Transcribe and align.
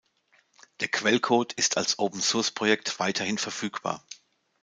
Der 0.79 0.87
Quellcode 0.87 1.53
ist 1.53 1.77
als 1.77 1.99
Open-Source-Projekt 1.99 2.97
weiterhin 2.99 3.37
verfügbar. 3.37 4.03